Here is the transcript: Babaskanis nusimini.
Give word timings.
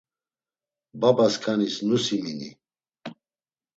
Babaskanis 0.99 1.75
nusimini. 1.87 2.49